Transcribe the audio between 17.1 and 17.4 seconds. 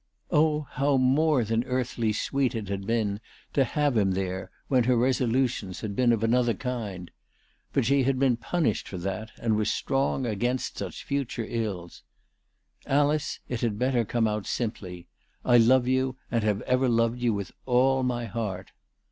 you